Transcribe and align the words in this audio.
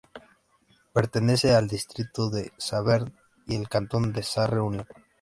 Pertenece 0.93 1.53
al 1.53 1.67
distrito 1.67 2.31
de 2.31 2.51
Saverne 2.57 3.13
y 3.45 3.55
al 3.55 3.69
cantón 3.69 4.11
de 4.13 4.23
Sarre-Union. 4.23 4.87